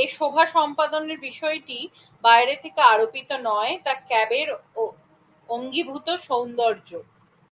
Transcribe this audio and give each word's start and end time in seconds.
এ 0.00 0.04
শোভা 0.16 0.44
সম্পাদনের 0.54 1.18
বিষয়টি 1.20 1.78
বাইরে 2.24 2.54
থেকে 2.62 2.80
আরোপিত 2.92 3.30
নয়, 3.48 3.72
তা 3.84 3.92
কাব্যের 4.10 4.48
অঙ্গীভূত 5.48 6.06
সৌন্দর্য। 6.28 6.90